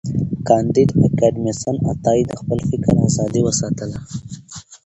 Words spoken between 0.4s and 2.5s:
کانديد اکاډميسن عطایي د